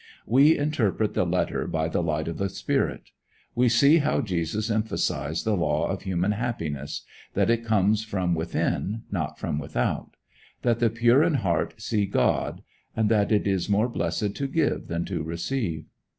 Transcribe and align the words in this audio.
We 0.25 0.57
interpret 0.57 1.13
the 1.13 1.27
letter 1.27 1.67
by 1.67 1.87
the 1.87 2.01
light 2.01 2.27
of 2.27 2.39
the 2.39 2.49
spirit. 2.49 3.11
We 3.53 3.69
see 3.69 3.99
how 3.99 4.21
Jesus 4.21 4.71
emphasized 4.71 5.45
the 5.45 5.55
law 5.55 5.89
of 5.89 6.01
human 6.01 6.31
happiness, 6.31 7.03
that 7.35 7.51
it 7.51 7.63
comes 7.63 8.03
from 8.03 8.33
within, 8.33 9.03
not 9.11 9.37
from 9.37 9.59
without; 9.59 10.15
that 10.63 10.79
the 10.79 10.89
pure 10.89 11.21
in 11.21 11.35
heart 11.35 11.79
see 11.79 12.07
God, 12.07 12.63
and 12.95 13.09
that 13.09 13.31
it 13.31 13.45
is 13.45 13.69
more 13.69 13.87
blessed 13.89 14.33
to 14.37 14.47
give 14.47 14.87
than 14.87 15.05
to 15.05 15.21
receive. 15.21 15.85